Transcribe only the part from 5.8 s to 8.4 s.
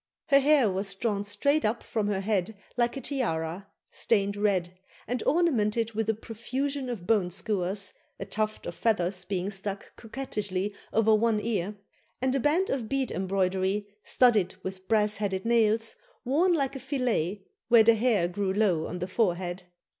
with a profusion of bone skewers, a